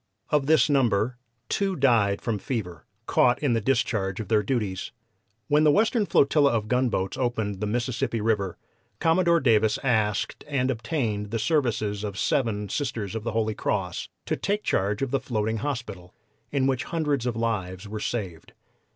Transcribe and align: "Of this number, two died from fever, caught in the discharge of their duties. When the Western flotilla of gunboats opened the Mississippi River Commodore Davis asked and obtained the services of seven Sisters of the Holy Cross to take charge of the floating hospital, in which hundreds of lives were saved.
"Of 0.31 0.47
this 0.47 0.67
number, 0.67 1.19
two 1.47 1.75
died 1.75 2.21
from 2.23 2.39
fever, 2.39 2.87
caught 3.05 3.37
in 3.37 3.53
the 3.53 3.61
discharge 3.61 4.19
of 4.19 4.29
their 4.29 4.41
duties. 4.41 4.91
When 5.47 5.63
the 5.63 5.69
Western 5.69 6.07
flotilla 6.07 6.53
of 6.53 6.67
gunboats 6.67 7.17
opened 7.17 7.59
the 7.59 7.67
Mississippi 7.67 8.19
River 8.19 8.57
Commodore 8.99 9.39
Davis 9.39 9.77
asked 9.83 10.43
and 10.47 10.71
obtained 10.71 11.29
the 11.29 11.37
services 11.37 12.03
of 12.03 12.17
seven 12.17 12.67
Sisters 12.67 13.13
of 13.13 13.23
the 13.23 13.33
Holy 13.33 13.53
Cross 13.53 14.09
to 14.25 14.35
take 14.35 14.63
charge 14.63 15.03
of 15.03 15.11
the 15.11 15.19
floating 15.19 15.57
hospital, 15.57 16.15
in 16.51 16.65
which 16.65 16.85
hundreds 16.85 17.27
of 17.27 17.35
lives 17.35 17.87
were 17.87 17.99
saved. 17.99 18.53